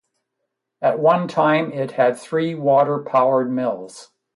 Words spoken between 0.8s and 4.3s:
At one time it had three water powered mills.